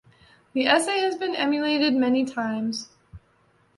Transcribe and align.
The 0.53 0.65
essay 0.65 0.99
has 1.01 1.15
been 1.15 1.35
emulated 1.35 1.93
many 1.93 2.25
times. 2.25 2.89